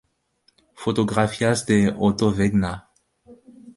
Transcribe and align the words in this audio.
Fotografías 0.73 1.67
de 1.67 1.93
Otto 1.95 2.31
Wegener 2.31 2.85